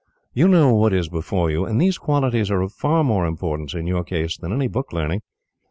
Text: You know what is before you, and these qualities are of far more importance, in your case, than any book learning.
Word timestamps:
You 0.33 0.47
know 0.47 0.73
what 0.73 0.93
is 0.93 1.09
before 1.09 1.51
you, 1.51 1.63
and 1.63 1.79
these 1.79 1.99
qualities 1.99 2.49
are 2.49 2.61
of 2.61 2.73
far 2.73 3.03
more 3.03 3.27
importance, 3.27 3.75
in 3.75 3.85
your 3.85 4.03
case, 4.03 4.35
than 4.35 4.51
any 4.51 4.67
book 4.67 4.91
learning. 4.91 5.21